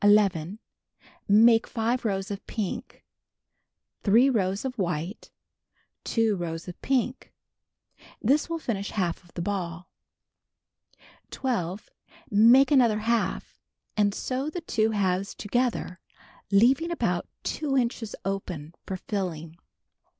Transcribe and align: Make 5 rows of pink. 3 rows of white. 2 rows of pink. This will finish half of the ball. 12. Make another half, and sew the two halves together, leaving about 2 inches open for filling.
Make 1.29 1.67
5 1.67 2.05
rows 2.05 2.31
of 2.31 2.47
pink. 2.47 3.05
3 4.01 4.31
rows 4.31 4.65
of 4.65 4.79
white. 4.79 5.29
2 6.05 6.35
rows 6.35 6.67
of 6.67 6.81
pink. 6.81 7.31
This 8.19 8.49
will 8.49 8.57
finish 8.57 8.89
half 8.89 9.23
of 9.23 9.31
the 9.35 9.43
ball. 9.43 9.91
12. 11.29 11.91
Make 12.31 12.71
another 12.71 12.97
half, 13.01 13.61
and 13.95 14.11
sew 14.15 14.49
the 14.49 14.61
two 14.61 14.89
halves 14.89 15.35
together, 15.35 15.99
leaving 16.49 16.89
about 16.89 17.27
2 17.43 17.77
inches 17.77 18.15
open 18.25 18.73
for 18.87 18.97
filling. 18.97 19.55